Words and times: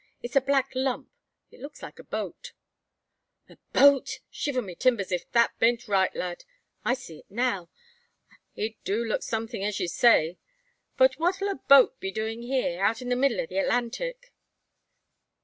It's 0.23 0.35
a 0.35 0.41
black 0.41 0.71
lump; 0.73 1.11
it 1.51 1.59
looks 1.59 1.83
like 1.83 1.99
a 1.99 2.03
boat." 2.03 2.53
"A 3.47 3.59
boat! 3.71 4.17
Shiver 4.31 4.59
my 4.59 4.73
timbers 4.73 5.11
if 5.11 5.31
thee 5.31 5.45
bean't 5.59 5.87
right, 5.87 6.09
lad. 6.15 6.43
I 6.83 6.95
see 6.95 7.19
it 7.19 7.29
now. 7.29 7.69
It 8.55 8.77
do 8.83 9.05
look 9.05 9.21
somethin' 9.21 9.61
as 9.61 9.79
you 9.79 9.87
say. 9.87 10.39
But 10.97 11.19
what 11.19 11.39
ul 11.39 11.49
a 11.49 11.55
boat 11.67 11.99
be 11.99 12.09
doin' 12.11 12.41
here, 12.41 12.81
out 12.81 13.03
in 13.03 13.09
the 13.09 13.15
middle 13.15 13.39
o' 13.41 13.45
the 13.45 13.59
Atlantic?" 13.59 14.33